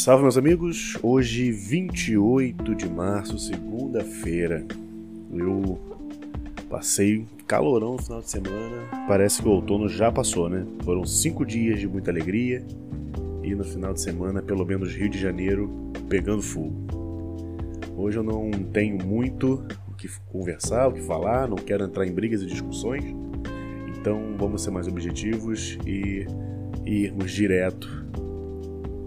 Salve, 0.00 0.22
meus 0.22 0.38
amigos! 0.38 0.96
Hoje, 1.02 1.52
28 1.52 2.74
de 2.74 2.88
março, 2.88 3.38
segunda-feira. 3.38 4.64
Eu 5.30 5.78
passei 6.70 7.26
calorão 7.46 7.96
no 7.96 8.02
final 8.02 8.22
de 8.22 8.30
semana. 8.30 8.88
Parece 9.06 9.42
que 9.42 9.48
o 9.48 9.50
outono 9.50 9.90
já 9.90 10.10
passou, 10.10 10.48
né? 10.48 10.66
Foram 10.84 11.04
cinco 11.04 11.44
dias 11.44 11.78
de 11.80 11.86
muita 11.86 12.10
alegria 12.10 12.64
e 13.42 13.54
no 13.54 13.62
final 13.62 13.92
de 13.92 14.00
semana, 14.00 14.40
pelo 14.40 14.64
menos 14.64 14.94
Rio 14.94 15.10
de 15.10 15.18
Janeiro, 15.18 15.70
pegando 16.08 16.40
fogo. 16.40 16.74
Hoje 17.94 18.16
eu 18.16 18.22
não 18.22 18.50
tenho 18.72 19.04
muito 19.04 19.62
o 19.86 19.92
que 19.92 20.08
conversar, 20.32 20.88
o 20.88 20.94
que 20.94 21.02
falar, 21.02 21.46
não 21.46 21.58
quero 21.58 21.84
entrar 21.84 22.06
em 22.06 22.10
brigas 22.10 22.40
e 22.40 22.46
discussões. 22.46 23.04
Então 23.98 24.34
vamos 24.38 24.62
ser 24.62 24.70
mais 24.70 24.88
objetivos 24.88 25.76
e 25.84 26.26
irmos 26.86 27.30
direto 27.32 28.00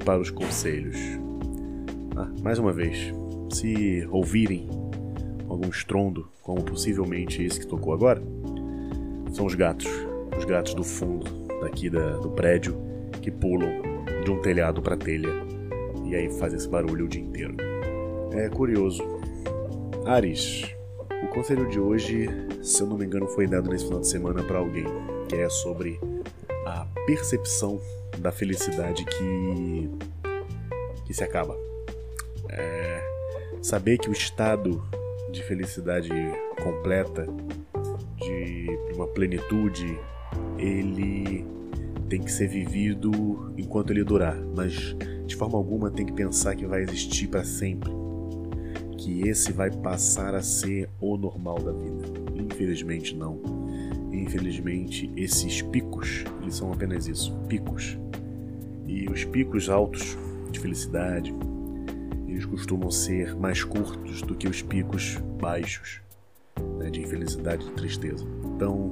para 0.04 0.20
os 0.20 0.30
conselhos. 0.30 0.98
Ah, 2.16 2.30
mais 2.42 2.60
uma 2.60 2.72
vez, 2.72 3.14
se 3.52 4.08
ouvirem 4.12 4.68
algum 5.48 5.70
estrondo, 5.70 6.30
como 6.42 6.64
possivelmente 6.64 7.44
esse 7.44 7.60
que 7.60 7.68
tocou 7.68 7.94
agora, 7.94 8.22
são 9.32 9.46
os 9.46 9.56
gatos, 9.56 9.90
os 10.38 10.46
gatos 10.46 10.74
do 10.74 10.84
fundo 10.84 11.26
daqui 11.62 11.90
da, 11.90 12.18
do 12.18 12.30
prédio 12.30 12.76
que 13.22 13.32
pulam 13.32 13.82
de 14.24 14.32
um 14.32 14.42
telhado 14.42 14.82
para 14.82 14.98
telha 14.98 15.30
e 16.06 16.16
aí 16.16 16.30
fazem 16.38 16.58
esse 16.58 16.68
barulho 16.68 17.06
o 17.06 17.08
dia 17.08 17.22
inteiro. 17.22 17.56
É 18.32 18.50
curioso. 18.50 19.02
Ares, 20.06 20.76
o 21.24 21.28
conselho 21.28 21.70
de 21.70 21.80
hoje, 21.80 22.28
se 22.62 22.82
eu 22.82 22.88
não 22.88 22.98
me 22.98 23.06
engano, 23.06 23.28
foi 23.28 23.48
dado 23.48 23.70
nesse 23.70 23.86
final 23.86 24.02
de 24.02 24.08
semana 24.08 24.44
para 24.44 24.60
alguém, 24.60 24.86
que 25.30 25.36
é 25.36 25.50
sobre 25.50 26.00
a 26.66 26.86
percepção 27.06 27.80
da 28.18 28.32
felicidade 28.32 29.06
que, 29.06 29.90
que 31.06 31.14
se 31.14 31.24
acaba. 31.24 31.58
É, 32.50 33.04
saber 33.62 33.98
que 33.98 34.10
o 34.10 34.12
estado 34.12 34.84
de 35.32 35.42
felicidade 35.44 36.12
completa, 36.62 37.28
de 38.18 38.68
uma 38.94 39.08
plenitude, 39.08 40.00
ele 40.58 41.46
tem 42.08 42.22
que 42.22 42.32
ser 42.32 42.48
vivido 42.48 43.54
enquanto 43.58 43.92
ele 43.92 44.04
durar, 44.04 44.38
mas 44.56 44.96
de 45.26 45.36
forma 45.36 45.58
alguma 45.58 45.90
tem 45.90 46.06
que 46.06 46.14
pensar 46.14 46.56
que 46.56 46.66
vai 46.66 46.84
existir 46.84 47.28
para 47.28 47.44
sempre, 47.44 47.90
que 48.98 49.28
esse 49.28 49.52
vai 49.52 49.72
passar 49.72 50.36
a 50.36 50.44
ser 50.44 50.90
o 51.02 51.18
normal 51.18 51.60
da 51.60 51.72
vida. 51.72 52.06
Infelizmente 52.36 53.16
não. 53.16 53.63
Infelizmente 54.14 55.12
esses 55.18 55.62
picos, 55.62 56.24
eles 56.42 56.56
são 56.56 56.72
apenas 56.72 57.08
isso, 57.08 57.36
picos. 57.50 57.98
E 58.88 59.10
os 59.10 59.26
picos 59.26 59.70
altos 59.70 60.18
de 60.52 60.60
felicidade, 60.60 61.34
eles 62.28 62.46
costumam 62.46 62.92
ser 62.92 63.36
mais 63.36 63.64
curtos 63.64 64.22
do 64.22 64.36
que 64.36 64.48
os 64.48 64.62
picos 64.62 65.18
baixos 65.42 66.00
né, 66.78 66.90
de 66.90 67.02
infelicidade 67.02 67.66
e 67.66 67.72
tristeza. 67.72 68.26
Então, 68.56 68.90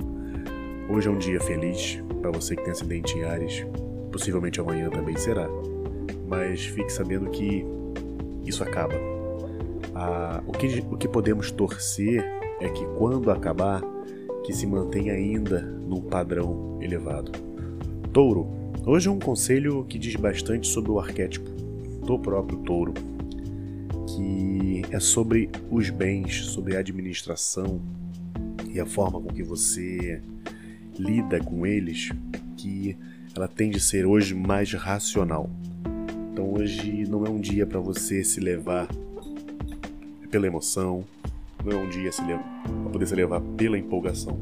hoje 0.90 1.08
é 1.08 1.12
um 1.12 1.18
dia 1.18 1.40
feliz 1.40 2.00
para 2.22 2.32
você 2.32 2.56
que 2.56 2.64
tem 2.64 2.72
acidente 2.72 3.18
em 3.18 3.24
Ares, 3.24 3.66
possivelmente 4.12 4.60
amanhã 4.60 4.90
também 4.90 5.16
será, 5.18 5.48
mas 6.28 6.66
fique 6.66 6.92
sabendo 6.92 7.30
que 7.30 7.66
isso 8.46 8.64
acaba. 8.64 8.96
Ah, 9.94 10.42
o, 10.48 10.52
que, 10.52 10.84
o 10.90 10.98
que 10.98 11.08
podemos 11.08 11.52
torcer 11.52 12.24
é 12.60 12.70
que 12.70 12.86
quando 12.98 13.32
acabar, 13.32 13.82
que 14.44 14.54
se 14.54 14.66
mantenha 14.66 15.14
ainda 15.14 15.62
num 15.62 16.02
padrão 16.02 16.78
elevado. 16.82 17.32
Touro 18.12 18.62
Hoje 18.84 19.08
é 19.08 19.12
um 19.12 19.20
conselho 19.20 19.86
que 19.88 20.00
diz 20.00 20.16
bastante 20.16 20.68
sobre 20.68 20.90
o 20.90 21.00
arquétipo 21.00 21.48
do 22.04 22.18
próprio 22.18 22.58
touro, 22.60 22.96
que 24.08 24.82
é 24.90 25.00
sobre 25.00 25.52
os 25.70 25.92
bens, 25.92 26.46
sobre 26.46 26.76
a 26.76 26.80
administração 26.80 27.80
e 28.72 28.80
a 28.80 28.86
forma 28.88 29.22
com 29.22 29.28
que 29.28 29.44
você 29.44 30.20
lida 30.98 31.40
com 31.40 31.64
eles, 31.64 32.10
que 32.58 32.98
ela 33.36 33.48
tende 33.48 33.78
a 33.78 33.80
ser 33.80 34.04
hoje 34.04 34.34
mais 34.34 34.74
racional. 34.74 35.48
Então 36.34 36.52
hoje 36.52 37.06
não 37.08 37.24
é 37.24 37.30
um 37.30 37.40
dia 37.40 37.68
para 37.68 37.80
você 37.80 38.24
se 38.24 38.40
levar 38.40 38.88
pela 40.32 40.48
emoção, 40.48 41.06
não 41.64 41.72
é 41.72 41.76
um 41.76 41.90
dia 41.90 42.10
para 42.12 42.92
poder 42.92 43.08
se 43.08 43.16
levar 43.16 43.42
pela 43.58 43.78
empolgação. 43.78 44.40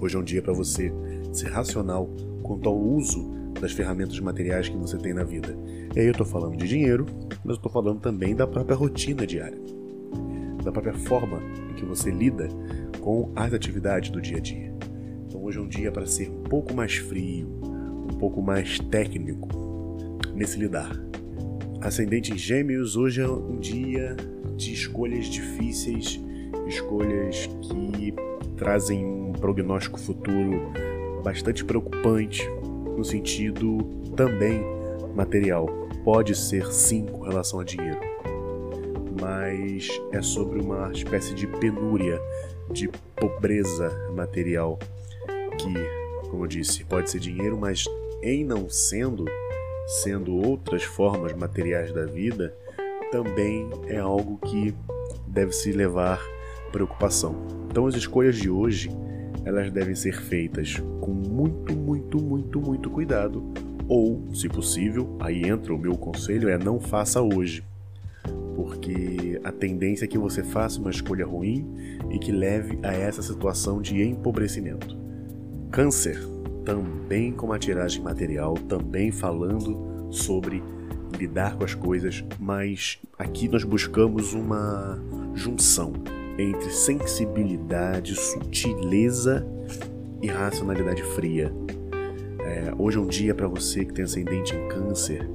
Hoje 0.00 0.16
é 0.16 0.18
um 0.18 0.24
dia 0.24 0.42
para 0.42 0.52
você 0.52 0.92
ser 1.32 1.48
racional 1.48 2.10
quanto 2.42 2.68
ao 2.68 2.78
uso 2.78 3.34
das 3.60 3.72
ferramentas 3.72 4.18
materiais 4.20 4.68
que 4.68 4.76
você 4.76 4.98
tem 4.98 5.14
na 5.14 5.24
vida. 5.24 5.56
E 5.94 6.00
aí 6.00 6.06
eu 6.06 6.12
estou 6.12 6.26
falando 6.26 6.56
de 6.56 6.68
dinheiro, 6.68 7.06
mas 7.44 7.50
eu 7.50 7.54
estou 7.54 7.72
falando 7.72 8.00
também 8.00 8.34
da 8.34 8.46
própria 8.46 8.76
rotina 8.76 9.26
diária, 9.26 9.58
da 10.62 10.70
própria 10.70 10.92
forma 10.92 11.40
em 11.70 11.74
que 11.74 11.84
você 11.84 12.10
lida 12.10 12.48
com 13.00 13.32
as 13.34 13.54
atividades 13.54 14.10
do 14.10 14.20
dia 14.20 14.36
a 14.36 14.40
dia. 14.40 14.74
Então 15.26 15.42
hoje 15.42 15.58
é 15.58 15.60
um 15.62 15.68
dia 15.68 15.90
para 15.90 16.06
ser 16.06 16.28
um 16.28 16.42
pouco 16.42 16.74
mais 16.74 16.96
frio, 16.96 17.48
um 18.10 18.18
pouco 18.18 18.42
mais 18.42 18.78
técnico 18.78 19.48
nesse 20.34 20.58
lidar. 20.58 20.94
Ascendente 21.80 22.32
em 22.32 22.36
Gêmeos, 22.36 22.96
hoje 22.96 23.22
é 23.22 23.28
um 23.28 23.56
dia 23.56 24.16
de 24.56 24.72
escolhas 24.72 25.26
difíceis, 25.26 26.20
escolhas 26.66 27.46
que 27.62 28.14
trazem 28.56 29.04
um 29.04 29.32
prognóstico 29.32 29.98
futuro 29.98 30.72
bastante 31.22 31.64
preocupante 31.64 32.48
no 32.96 33.04
sentido 33.04 33.78
também 34.16 34.62
material. 35.14 35.66
Pode 36.04 36.34
ser 36.34 36.72
sim 36.72 37.04
com 37.06 37.20
relação 37.20 37.60
a 37.60 37.64
dinheiro, 37.64 38.00
mas 39.20 39.88
é 40.12 40.22
sobre 40.22 40.60
uma 40.60 40.90
espécie 40.92 41.34
de 41.34 41.46
penúria, 41.46 42.20
de 42.70 42.88
pobreza 43.16 43.90
material 44.14 44.78
que, 45.58 46.28
como 46.30 46.44
eu 46.44 46.48
disse, 46.48 46.84
pode 46.84 47.10
ser 47.10 47.18
dinheiro, 47.18 47.56
mas 47.58 47.84
em 48.22 48.44
não 48.44 48.68
sendo, 48.68 49.24
sendo 50.02 50.36
outras 50.36 50.82
formas 50.82 51.32
materiais 51.32 51.92
da 51.92 52.04
vida, 52.04 52.54
também 53.10 53.68
é 53.86 53.98
algo 53.98 54.38
que 54.38 54.74
deve 55.26 55.52
se 55.52 55.72
levar 55.72 56.20
preocupação. 56.72 57.36
Então 57.70 57.86
as 57.86 57.94
escolhas 57.94 58.36
de 58.36 58.50
hoje 58.50 58.90
elas 59.44 59.70
devem 59.70 59.94
ser 59.94 60.20
feitas 60.20 60.82
com 61.00 61.12
muito, 61.12 61.72
muito, 61.74 62.20
muito, 62.20 62.60
muito 62.60 62.90
cuidado, 62.90 63.44
ou, 63.88 64.34
se 64.34 64.48
possível, 64.48 65.16
aí 65.20 65.44
entra 65.44 65.72
o 65.72 65.78
meu 65.78 65.96
conselho 65.96 66.48
é 66.48 66.58
não 66.58 66.80
faça 66.80 67.22
hoje, 67.22 67.62
porque 68.56 69.40
a 69.44 69.52
tendência 69.52 70.04
é 70.04 70.08
que 70.08 70.18
você 70.18 70.42
faça 70.42 70.80
uma 70.80 70.90
escolha 70.90 71.24
ruim 71.24 71.64
e 72.10 72.18
que 72.18 72.32
leve 72.32 72.76
a 72.82 72.92
essa 72.92 73.22
situação 73.22 73.80
de 73.80 74.02
empobrecimento. 74.02 74.96
Câncer, 75.70 76.18
também 76.64 77.32
com 77.32 77.46
uma 77.46 77.58
tiragem 77.58 78.02
material, 78.02 78.54
também 78.54 79.12
falando 79.12 80.10
sobre 80.10 80.60
lidar 81.18 81.56
com 81.56 81.64
as 81.64 81.74
coisas, 81.74 82.24
mas 82.38 82.98
aqui 83.18 83.48
nós 83.48 83.64
buscamos 83.64 84.34
uma 84.34 84.98
junção 85.34 85.92
entre 86.38 86.70
sensibilidade, 86.70 88.14
sutileza 88.14 89.46
e 90.22 90.28
racionalidade 90.28 91.02
fria. 91.14 91.52
É, 92.40 92.72
hoje 92.78 92.98
é 92.98 93.00
um 93.00 93.06
dia 93.06 93.34
para 93.34 93.48
você 93.48 93.84
que 93.84 93.92
tem 93.92 94.04
ascendente 94.04 94.54
em 94.54 94.68
câncer 94.68 95.28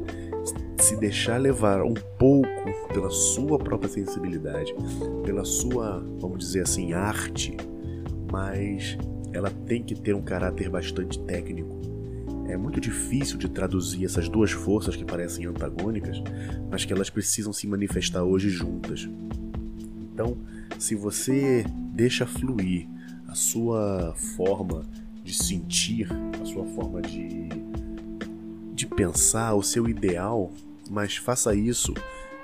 se 0.82 0.96
deixar 0.96 1.38
levar 1.38 1.84
um 1.84 1.94
pouco 1.94 2.50
pela 2.92 3.10
sua 3.10 3.60
própria 3.60 3.90
sensibilidade, 3.90 4.74
pela 5.24 5.46
sua, 5.46 6.04
vamos 6.20 6.40
dizer 6.40 6.64
assim, 6.64 6.94
arte, 6.94 7.56
mas 8.32 8.98
ela 9.32 9.52
tem 9.68 9.84
que 9.84 9.96
ter 9.96 10.16
um 10.16 10.22
caráter 10.22 10.70
bastante 10.70 11.20
técnico. 11.20 11.91
É 12.52 12.58
muito 12.58 12.82
difícil 12.82 13.38
de 13.38 13.48
traduzir 13.48 14.04
essas 14.04 14.28
duas 14.28 14.52
forças 14.52 14.94
que 14.94 15.06
parecem 15.06 15.46
antagônicas, 15.46 16.22
mas 16.70 16.84
que 16.84 16.92
elas 16.92 17.10
precisam 17.10 17.54
se 17.54 17.66
manifestar 17.66 18.24
hoje 18.24 18.50
juntas. 18.50 19.08
Então, 20.14 20.38
se 20.78 20.94
você 20.94 21.64
deixa 21.94 22.26
fluir 22.26 22.90
a 23.26 23.36
sua 23.36 24.14
forma 24.36 24.86
de 25.24 25.34
sentir, 25.34 26.10
a 26.42 26.46
sua 26.46 26.66
forma 26.66 27.02
de, 27.02 27.48
de 28.74 28.86
pensar, 28.86 29.54
o 29.54 29.64
seu 29.64 29.88
ideal, 29.88 30.52
mas 30.90 31.16
faça 31.16 31.56
isso 31.56 31.94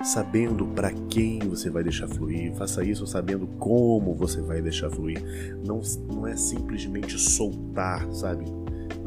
sabendo 0.02 0.66
para 0.68 0.90
quem 1.10 1.40
você 1.40 1.68
vai 1.68 1.82
deixar 1.82 2.08
fluir, 2.08 2.54
faça 2.54 2.82
isso 2.82 3.06
sabendo 3.06 3.46
como 3.58 4.14
você 4.14 4.40
vai 4.40 4.62
deixar 4.62 4.88
fluir. 4.88 5.22
Não, 5.66 5.82
não 6.10 6.26
é 6.26 6.34
simplesmente 6.34 7.18
soltar, 7.18 8.10
sabe? 8.12 8.46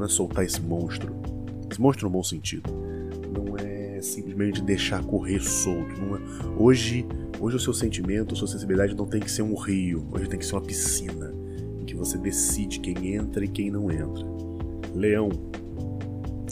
Não 0.02 0.08
é 0.08 0.10
soltar 0.10 0.44
esse 0.44 0.60
monstro. 0.60 1.16
Esse 1.70 1.80
monstro 1.80 2.08
no 2.08 2.12
bom 2.12 2.24
sentido. 2.24 2.70
Não 3.32 3.56
é 3.56 4.02
simplesmente 4.02 4.60
deixar 4.60 5.04
correr 5.04 5.40
solto. 5.40 5.92
É... 5.92 6.62
Hoje 6.62 7.06
Hoje 7.40 7.56
o 7.56 7.60
seu 7.60 7.74
sentimento, 7.74 8.36
a 8.36 8.38
sua 8.38 8.48
sensibilidade 8.48 8.96
não 8.96 9.08
tem 9.08 9.20
que 9.20 9.32
ser 9.32 9.42
um 9.42 9.56
rio, 9.56 10.08
hoje 10.12 10.30
tem 10.30 10.38
que 10.38 10.46
ser 10.46 10.54
uma 10.54 10.62
piscina, 10.62 11.34
em 11.80 11.86
que 11.86 11.96
você 11.96 12.16
decide 12.16 12.80
quem 12.80 13.16
entra 13.16 13.44
e 13.44 13.48
quem 13.48 13.72
não 13.72 13.90
entra. 13.90 14.24
Leão. 14.94 15.30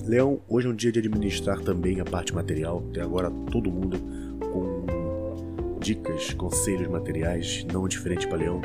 Leão, 0.04 0.42
hoje 0.50 0.66
é 0.66 0.70
um 0.72 0.76
dia 0.76 0.92
de 0.92 0.98
administrar 0.98 1.62
também 1.62 2.00
a 2.00 2.06
parte 2.06 2.34
material. 2.34 2.82
Tem 2.92 3.04
agora 3.04 3.30
todo 3.52 3.70
mundo 3.70 4.00
com 4.52 5.80
dicas, 5.80 6.34
conselhos 6.34 6.88
materiais, 6.88 7.64
não 7.72 7.88
diferente 7.88 8.28
para 8.28 8.38
Leão. 8.38 8.60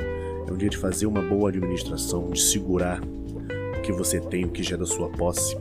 É 0.49 0.51
um 0.51 0.57
dia 0.57 0.71
de 0.71 0.79
fazer 0.79 1.05
uma 1.05 1.21
boa 1.21 1.51
administração, 1.51 2.31
de 2.31 2.41
segurar 2.41 3.03
que 3.85 3.93
você 3.93 4.19
tem, 4.19 4.47
o 4.47 4.51
que 4.51 4.63
já 4.63 4.77
é 4.77 4.79
da 4.79 4.87
sua 4.87 5.11
posse, 5.11 5.57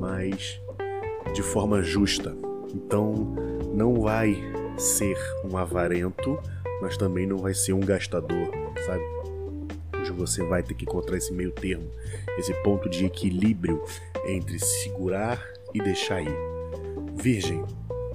mas 0.00 0.60
de 1.32 1.42
forma 1.42 1.80
justa. 1.80 2.36
Então, 2.74 3.14
não 3.72 4.00
vai 4.00 4.36
ser 4.76 5.16
um 5.48 5.56
avarento, 5.56 6.38
mas 6.80 6.96
também 6.96 7.24
não 7.24 7.38
vai 7.38 7.54
ser 7.54 7.72
um 7.72 7.80
gastador, 7.80 8.50
sabe? 8.84 9.04
Hoje 10.00 10.10
você 10.10 10.42
vai 10.42 10.64
ter 10.64 10.74
que 10.74 10.84
encontrar 10.84 11.16
esse 11.16 11.32
meio 11.32 11.52
termo, 11.52 11.88
esse 12.36 12.52
ponto 12.64 12.90
de 12.90 13.04
equilíbrio 13.04 13.80
entre 14.26 14.58
segurar 14.58 15.40
e 15.72 15.78
deixar 15.80 16.20
ir. 16.20 16.36
Virgem, 17.14 17.64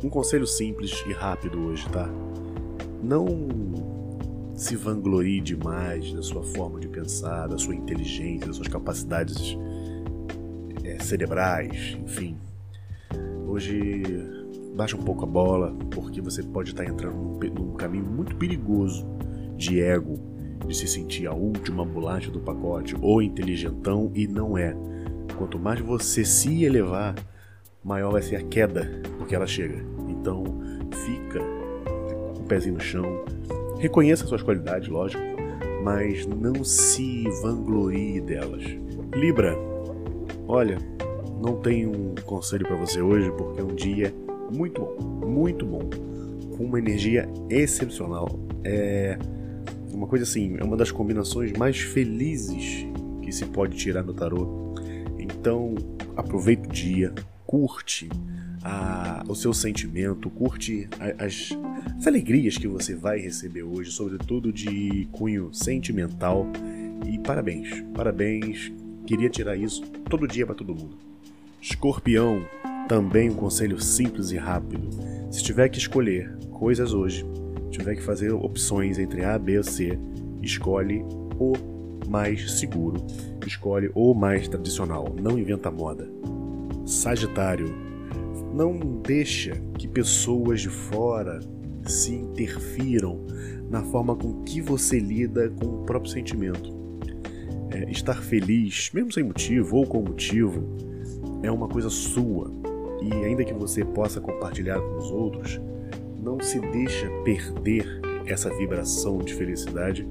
um 0.04 0.10
conselho 0.10 0.46
simples 0.46 1.06
e 1.08 1.14
rápido 1.14 1.58
hoje, 1.68 1.88
tá? 1.90 2.10
Não 3.02 3.97
se 4.58 4.76
vanglorie 4.76 5.40
demais 5.40 6.12
da 6.12 6.24
sua 6.24 6.42
forma 6.42 6.80
de 6.80 6.88
pensar, 6.88 7.48
da 7.48 7.60
sua 7.60 7.76
inteligência, 7.76 8.48
das 8.48 8.56
suas 8.56 8.68
capacidades 8.68 9.56
é, 10.84 10.98
cerebrais, 10.98 11.96
enfim. 12.04 12.36
Hoje 13.48 14.02
baixa 14.76 14.98
um 14.98 15.04
pouco 15.04 15.24
a 15.24 15.28
bola, 15.28 15.78
porque 15.92 16.20
você 16.22 16.42
pode 16.42 16.72
estar 16.72 16.86
entrando 16.86 17.16
num, 17.16 17.40
num 17.54 17.74
caminho 17.76 18.06
muito 18.06 18.36
perigoso 18.36 19.06
de 19.56 19.80
ego, 19.80 20.20
de 20.68 20.76
se 20.76 20.88
sentir 20.88 21.28
a 21.28 21.34
última 21.34 21.86
bolacha 21.86 22.32
do 22.32 22.40
pacote 22.40 22.96
ou 23.00 23.22
inteligentão 23.22 24.12
e 24.16 24.28
não 24.28 24.58
é. 24.58 24.76
Quanto 25.38 25.60
mais 25.60 25.80
você 25.80 26.26
se 26.26 26.64
elevar, 26.64 27.14
maior 27.84 28.12
vai 28.12 28.24
ser 28.24 28.38
a 28.38 28.44
queda, 28.44 28.90
porque 29.20 29.36
ela 29.36 29.46
chega. 29.46 29.86
Então, 30.10 30.44
fica 31.06 31.40
com 32.34 32.42
o 32.42 32.46
pezinho 32.48 32.74
no 32.74 32.82
chão, 32.82 33.24
reconheça 33.80 34.26
suas 34.26 34.42
qualidades, 34.42 34.88
lógico, 34.88 35.22
mas 35.84 36.26
não 36.26 36.64
se 36.64 37.24
vanglorie 37.42 38.22
delas. 38.22 38.64
Libra, 39.16 39.56
olha, 40.48 40.78
não 41.42 41.58
tenho 41.58 41.92
um 41.92 42.16
conselho 42.26 42.66
para 42.66 42.76
você 42.76 43.02
hoje 43.02 43.32
porque 43.32 43.62
é 43.62 43.64
um 43.64 43.76
dia 43.76 44.14
muito 44.54 44.82
bom, 44.82 45.28
muito 45.28 45.66
bom, 45.66 45.90
com 46.56 46.66
uma 46.66 46.80
energia 46.80 47.30
excepcional. 47.50 48.28
É 48.64 49.18
uma 49.94 50.08
coisa 50.08 50.24
assim, 50.24 50.58
é 50.60 50.64
uma 50.64 50.78
das 50.78 50.92
combinações 50.92 51.52
mais 51.54 51.80
felizes 51.80 52.86
que 53.22 53.32
se 53.32 53.46
pode 53.46 53.76
tirar 53.76 54.04
no 54.04 54.14
tarô. 54.14 54.74
Então, 55.18 55.76
aproveita 56.16 56.68
o 56.68 56.72
dia, 56.72 57.14
curte 57.48 58.10
a, 58.62 59.24
o 59.28 59.34
seu 59.34 59.54
sentimento, 59.54 60.30
curte 60.30 60.88
as, 61.18 61.58
as 61.98 62.06
alegrias 62.06 62.58
que 62.58 62.68
você 62.68 62.94
vai 62.94 63.20
receber 63.20 63.64
hoje, 63.64 63.90
sobretudo 63.92 64.52
de 64.52 65.08
cunho 65.14 65.50
sentimental. 65.54 66.46
E 67.06 67.18
parabéns, 67.20 67.82
parabéns. 67.96 68.72
Queria 69.06 69.30
tirar 69.30 69.56
isso 69.56 69.82
todo 70.10 70.28
dia 70.28 70.46
para 70.46 70.54
todo 70.54 70.76
mundo. 70.76 70.98
Escorpião, 71.62 72.46
também 72.90 73.30
um 73.30 73.36
conselho 73.36 73.80
simples 73.80 74.32
e 74.32 74.38
rápido. 74.38 74.90
Se 75.32 75.42
tiver 75.42 75.70
que 75.70 75.78
escolher 75.78 76.38
coisas 76.52 76.94
hoje, 76.94 77.26
tiver 77.72 77.96
que 77.96 78.04
fazer 78.04 78.34
opções 78.34 79.00
entre 79.00 79.24
A, 79.24 79.40
B 79.40 79.58
ou 79.58 79.64
C, 79.64 79.98
escolhe 80.42 81.02
o 81.40 81.54
mais 82.10 82.60
seguro, 82.60 83.06
escolhe 83.46 83.90
o 83.96 84.14
mais 84.14 84.48
tradicional, 84.50 85.16
não 85.22 85.40
inventa 85.40 85.72
moda. 85.72 86.10
Sagitário, 86.88 87.76
não 88.54 88.80
deixa 89.02 89.62
que 89.78 89.90
pessoas 89.90 90.62
de 90.62 90.70
fora 90.70 91.42
se 91.86 92.16
interfiram 92.16 93.26
na 93.70 93.84
forma 93.84 94.16
com 94.16 94.42
que 94.44 94.62
você 94.62 94.98
lida 94.98 95.50
com 95.50 95.66
o 95.66 95.86
próprio 95.86 96.10
sentimento. 96.10 96.74
É, 97.72 97.92
estar 97.92 98.22
feliz, 98.24 98.90
mesmo 98.94 99.12
sem 99.12 99.26
motivo 99.26 99.76
ou 99.76 99.86
com 99.86 100.02
motivo, 100.02 100.64
é 101.44 101.52
uma 101.52 101.68
coisa 101.68 101.90
sua, 101.90 102.50
e 103.02 103.14
ainda 103.26 103.44
que 103.44 103.54
você 103.54 103.84
possa 103.84 104.22
compartilhar 104.22 104.80
com 104.80 104.98
os 104.98 105.12
outros, 105.12 105.60
não 106.24 106.40
se 106.40 106.58
deixa 106.72 107.10
perder 107.26 108.00
essa 108.26 108.50
vibração 108.56 109.18
de 109.18 109.34
felicidade 109.34 110.08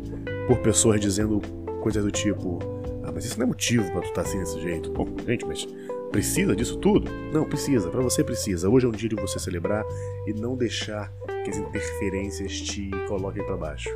por 0.47 0.59
pessoas 0.59 1.01
dizendo 1.01 1.41
coisas 1.81 2.05
do 2.05 2.11
tipo: 2.11 2.59
Ah, 3.03 3.11
mas 3.13 3.25
isso 3.25 3.39
não 3.39 3.45
é 3.45 3.49
motivo 3.49 3.91
para 3.93 4.03
tu 4.03 4.09
estar 4.09 4.23
tá 4.23 4.29
assim 4.29 4.39
desse 4.39 4.61
jeito. 4.61 4.93
Bom, 4.93 5.07
gente, 5.27 5.47
mas 5.47 5.67
precisa 6.11 6.55
disso 6.55 6.79
tudo? 6.79 7.11
Não, 7.33 7.45
precisa, 7.45 7.91
para 7.91 8.01
você 8.01 8.25
precisa. 8.25 8.69
Hoje 8.69 8.87
é 8.87 8.89
um 8.89 8.93
dia 8.93 9.09
de 9.09 9.17
você 9.17 9.39
celebrar 9.39 9.85
e 10.27 10.33
não 10.33 10.57
deixar 10.57 11.13
que 11.45 11.51
as 11.51 11.57
interferências 11.57 12.61
te 12.61 12.91
coloquem 13.09 13.45
para 13.45 13.57
baixo. 13.57 13.91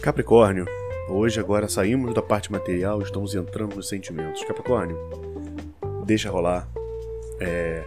Capricórnio, 0.00 0.66
hoje 1.08 1.40
agora 1.40 1.68
saímos 1.68 2.14
da 2.14 2.22
parte 2.22 2.52
material, 2.52 3.00
estamos 3.00 3.34
entrando 3.34 3.76
nos 3.76 3.88
sentimentos. 3.88 4.44
Capricórnio, 4.44 4.96
deixa 6.04 6.30
rolar. 6.30 6.68
É, 7.40 7.84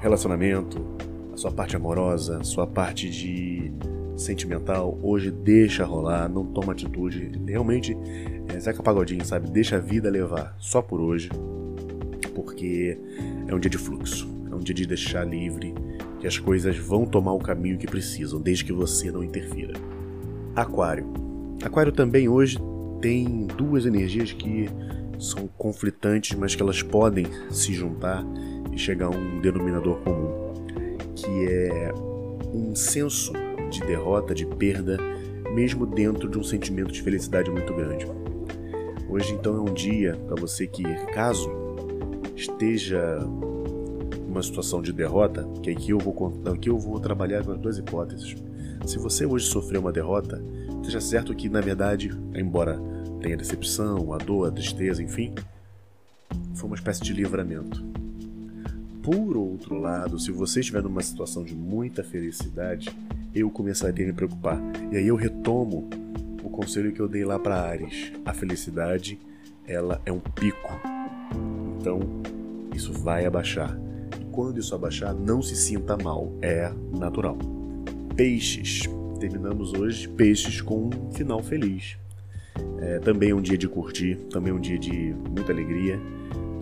relacionamento, 0.00 0.84
a 1.32 1.36
sua 1.36 1.50
parte 1.50 1.76
amorosa, 1.76 2.38
a 2.38 2.44
sua 2.44 2.66
parte 2.66 3.08
de 3.08 3.72
sentimental, 4.16 4.98
hoje 5.02 5.30
deixa 5.30 5.84
rolar, 5.84 6.28
não 6.28 6.44
toma 6.44 6.72
atitude. 6.72 7.32
Realmente, 7.46 7.96
é, 8.48 8.60
Zeca 8.60 8.82
Pagodinho, 8.82 9.24
sabe? 9.24 9.50
Deixa 9.50 9.76
a 9.76 9.80
vida 9.80 10.10
levar, 10.10 10.54
só 10.58 10.82
por 10.82 11.00
hoje, 11.00 11.30
porque 12.34 12.98
é 13.46 13.54
um 13.54 13.58
dia 13.58 13.70
de 13.70 13.78
fluxo, 13.78 14.28
é 14.50 14.54
um 14.54 14.60
dia 14.60 14.74
de 14.74 14.86
deixar 14.86 15.24
livre, 15.24 15.74
que 16.20 16.26
as 16.26 16.38
coisas 16.38 16.76
vão 16.76 17.04
tomar 17.04 17.32
o 17.32 17.38
caminho 17.38 17.78
que 17.78 17.86
precisam, 17.86 18.40
desde 18.40 18.64
que 18.64 18.72
você 18.72 19.10
não 19.10 19.24
interfira. 19.24 19.74
Aquário. 20.54 21.06
Aquário 21.62 21.92
também 21.92 22.28
hoje 22.28 22.58
tem 23.00 23.46
duas 23.56 23.86
energias 23.86 24.32
que 24.32 24.68
são 25.18 25.48
conflitantes, 25.56 26.36
mas 26.36 26.54
que 26.54 26.62
elas 26.62 26.82
podem 26.82 27.26
se 27.50 27.72
juntar 27.72 28.24
e 28.72 28.78
chegar 28.78 29.06
a 29.06 29.10
um 29.10 29.40
denominador 29.40 29.96
comum, 29.98 30.52
que 31.14 31.46
é 31.46 31.92
um 32.52 32.74
senso 32.74 33.32
de 33.70 33.80
derrota, 33.80 34.34
de 34.34 34.44
perda, 34.44 34.98
mesmo 35.54 35.86
dentro 35.86 36.28
de 36.28 36.38
um 36.38 36.42
sentimento 36.42 36.92
de 36.92 37.02
felicidade 37.02 37.50
muito 37.50 37.72
grande. 37.74 38.06
Hoje 39.08 39.32
então 39.34 39.56
é 39.56 39.60
um 39.60 39.74
dia 39.74 40.18
para 40.26 40.40
você 40.40 40.66
que, 40.66 40.82
caso 41.12 41.50
esteja 42.42 43.18
numa 44.26 44.42
situação 44.42 44.82
de 44.82 44.92
derrota, 44.92 45.46
que 45.62 45.70
aqui 45.70 45.90
eu 45.90 45.98
vou 45.98 46.42
aqui 46.52 46.68
eu 46.68 46.78
vou 46.78 46.98
trabalhar 46.98 47.44
com 47.44 47.52
as 47.52 47.58
duas 47.58 47.78
hipóteses. 47.78 48.34
Se 48.86 48.98
você 48.98 49.24
hoje 49.24 49.46
sofreu 49.46 49.80
uma 49.80 49.92
derrota, 49.92 50.42
esteja 50.76 51.00
certo 51.00 51.34
que 51.34 51.48
na 51.48 51.60
verdade, 51.60 52.10
embora 52.34 52.80
tenha 53.20 53.34
a 53.34 53.38
decepção, 53.38 54.12
a 54.12 54.18
dor, 54.18 54.48
a 54.48 54.50
tristeza, 54.50 55.02
enfim, 55.02 55.34
foi 56.54 56.66
uma 56.66 56.76
espécie 56.76 57.02
de 57.02 57.12
livramento. 57.12 57.84
Por 59.02 59.36
outro 59.36 59.78
lado, 59.78 60.18
se 60.18 60.30
você 60.30 60.60
estiver 60.60 60.82
numa 60.82 61.02
situação 61.02 61.44
de 61.44 61.54
muita 61.54 62.02
felicidade, 62.02 62.88
eu 63.34 63.50
começaria 63.50 64.04
a 64.04 64.08
me 64.08 64.12
preocupar. 64.12 64.60
E 64.90 64.96
aí 64.96 65.06
eu 65.06 65.16
retomo 65.16 65.88
o 66.42 66.50
conselho 66.50 66.92
que 66.92 67.00
eu 67.00 67.08
dei 67.08 67.24
lá 67.24 67.38
para 67.38 67.60
Ares. 67.60 68.12
A 68.24 68.32
felicidade, 68.32 69.18
ela 69.66 70.00
é 70.04 70.12
um 70.12 70.20
pico. 70.20 70.80
Então, 71.82 71.98
isso 72.74 72.92
vai 72.92 73.26
abaixar. 73.26 73.76
E 74.20 74.24
quando 74.26 74.58
isso 74.58 74.74
abaixar, 74.74 75.12
não 75.12 75.42
se 75.42 75.56
sinta 75.56 75.96
mal, 75.96 76.32
é 76.40 76.72
natural. 76.96 77.36
Peixes. 78.16 78.88
Terminamos 79.18 79.72
hoje 79.74 80.08
peixes 80.08 80.60
com 80.60 80.88
um 80.88 81.12
final 81.12 81.42
feliz. 81.42 81.98
É, 82.78 82.98
também 83.00 83.30
é 83.30 83.34
um 83.34 83.42
dia 83.42 83.58
de 83.58 83.68
curtir, 83.68 84.16
também 84.30 84.52
é 84.52 84.54
um 84.54 84.60
dia 84.60 84.78
de 84.78 85.14
muita 85.28 85.52
alegria 85.52 86.00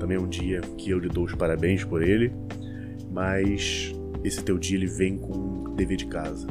também 0.00 0.17
é 0.17 0.21
um 0.21 0.27
dia 0.27 0.62
que 0.79 0.91
eu 0.91 0.99
lhe 0.99 1.09
dou 1.09 1.25
os 1.25 1.35
parabéns 1.35 1.85
por 1.85 2.03
ele, 2.03 2.33
mas 3.12 3.95
esse 4.25 4.43
teu 4.43 4.57
dia 4.57 4.79
ele 4.79 4.87
vem 4.87 5.19
com 5.19 5.33
um 5.33 5.75
dever 5.75 5.99
de 5.99 6.07
casa, 6.07 6.47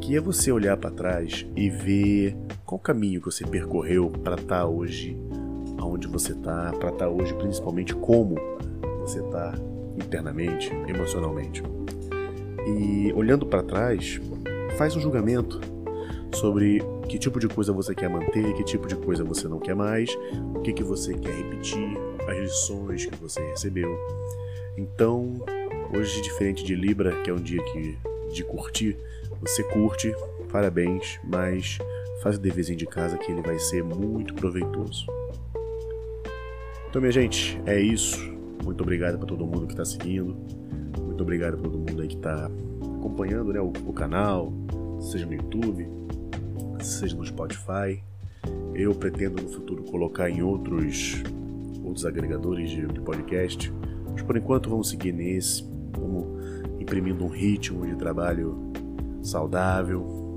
que 0.00 0.16
é 0.16 0.20
você 0.20 0.50
olhar 0.50 0.76
para 0.76 0.90
trás 0.90 1.46
e 1.54 1.70
ver 1.70 2.36
qual 2.66 2.78
caminho 2.78 3.20
que 3.20 3.26
você 3.26 3.46
percorreu 3.46 4.10
para 4.10 4.34
estar 4.34 4.62
tá 4.62 4.66
hoje 4.66 5.16
aonde 5.90 6.06
você 6.06 6.32
está, 6.32 6.72
para 6.78 6.90
estar 6.90 7.06
tá 7.06 7.08
hoje 7.08 7.34
principalmente 7.34 7.94
como 7.94 8.36
você 9.00 9.18
está 9.20 9.54
internamente, 9.96 10.70
emocionalmente. 10.88 11.62
E 12.66 13.12
olhando 13.14 13.44
para 13.44 13.62
trás, 13.62 14.20
faz 14.78 14.94
um 14.94 15.00
julgamento 15.00 15.60
sobre 16.34 16.80
que 17.08 17.18
tipo 17.18 17.40
de 17.40 17.48
coisa 17.48 17.72
você 17.72 17.94
quer 17.94 18.08
manter, 18.08 18.54
que 18.54 18.62
tipo 18.62 18.86
de 18.86 18.94
coisa 18.94 19.24
você 19.24 19.48
não 19.48 19.58
quer 19.58 19.74
mais, 19.74 20.16
o 20.54 20.60
que, 20.60 20.72
que 20.72 20.84
você 20.84 21.12
quer 21.14 21.34
repetir, 21.34 21.98
as 22.28 22.38
lições 22.38 23.06
que 23.06 23.16
você 23.16 23.40
recebeu. 23.48 23.98
Então, 24.76 25.34
hoje, 25.92 26.22
diferente 26.22 26.62
de 26.62 26.76
Libra, 26.76 27.20
que 27.22 27.30
é 27.30 27.32
um 27.32 27.42
dia 27.42 27.62
que, 27.64 27.98
de 28.32 28.44
curtir, 28.44 28.96
você 29.40 29.64
curte, 29.64 30.14
parabéns, 30.52 31.18
mas 31.24 31.78
faz 32.22 32.36
o 32.36 32.40
deverzinho 32.40 32.78
de 32.78 32.86
casa 32.86 33.18
que 33.18 33.32
ele 33.32 33.42
vai 33.42 33.58
ser 33.58 33.82
muito 33.82 34.34
proveitoso. 34.34 35.06
Então, 36.90 37.00
minha 37.00 37.12
gente, 37.12 37.62
é 37.66 37.80
isso. 37.80 38.18
Muito 38.64 38.82
obrigado 38.82 39.16
para 39.16 39.28
todo 39.28 39.46
mundo 39.46 39.64
que 39.64 39.74
está 39.74 39.84
seguindo. 39.84 40.36
Muito 41.00 41.22
obrigado 41.22 41.52
para 41.56 41.70
todo 41.70 41.78
mundo 41.78 42.02
aí 42.02 42.08
que 42.08 42.16
está 42.16 42.50
acompanhando 42.98 43.52
né, 43.52 43.60
o, 43.60 43.72
o 43.86 43.92
canal, 43.92 44.52
seja 45.00 45.24
no 45.24 45.34
YouTube, 45.34 45.88
seja 46.80 47.16
no 47.16 47.24
Spotify. 47.24 48.02
Eu 48.74 48.92
pretendo 48.92 49.40
no 49.40 49.48
futuro 49.48 49.84
colocar 49.84 50.28
em 50.28 50.42
outros, 50.42 51.22
outros 51.84 52.04
agregadores 52.04 52.70
de, 52.70 52.84
de 52.84 53.00
podcast, 53.00 53.72
mas 54.10 54.22
por 54.22 54.36
enquanto 54.36 54.68
vamos 54.68 54.90
seguir 54.90 55.12
nesse, 55.12 55.64
vamos 55.92 56.26
imprimindo 56.80 57.24
um 57.24 57.28
ritmo 57.28 57.86
de 57.86 57.94
trabalho 57.94 58.72
saudável. 59.22 60.29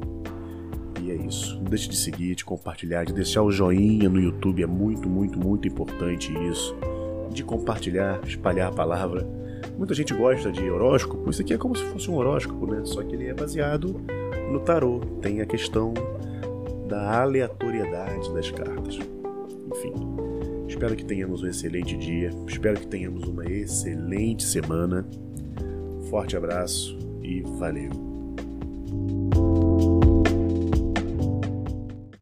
É 1.14 1.28
isso. 1.28 1.58
Não 1.58 1.66
deixe 1.66 1.88
de 1.88 1.96
seguir, 1.96 2.34
de 2.34 2.44
compartilhar, 2.44 3.04
de 3.04 3.14
deixar 3.14 3.44
o 3.44 3.52
joinha 3.52 4.10
no 4.10 4.20
YouTube, 4.20 4.64
é 4.64 4.66
muito, 4.66 5.08
muito, 5.08 5.38
muito 5.38 5.68
importante 5.68 6.34
isso. 6.50 6.76
De 7.30 7.44
compartilhar, 7.44 8.20
espalhar 8.26 8.70
a 8.70 8.72
palavra. 8.72 9.28
Muita 9.78 9.94
gente 9.94 10.14
gosta 10.14 10.52
de 10.52 10.70
horóscopo, 10.70 11.30
isso 11.30 11.42
aqui 11.42 11.54
é 11.54 11.58
como 11.58 11.76
se 11.76 11.84
fosse 11.86 12.10
um 12.10 12.16
horóscopo, 12.16 12.66
né? 12.66 12.82
Só 12.84 13.04
que 13.04 13.16
ele 13.16 13.28
é 13.28 13.34
baseado 13.34 14.02
no 14.52 14.60
tarô. 14.60 15.00
Tem 15.22 15.42
a 15.42 15.46
questão 15.46 15.94
da 16.88 17.22
aleatoriedade 17.22 18.34
das 18.34 18.50
cartas. 18.50 18.98
Enfim, 19.72 19.94
espero 20.68 20.96
que 20.96 21.06
tenhamos 21.06 21.44
um 21.44 21.48
excelente 21.48 21.96
dia, 21.96 22.32
espero 22.48 22.80
que 22.80 22.88
tenhamos 22.88 23.24
uma 23.28 23.46
excelente 23.46 24.44
semana. 24.44 25.08
Forte 26.10 26.36
abraço 26.36 26.98
e 27.22 27.42
valeu! 27.42 28.13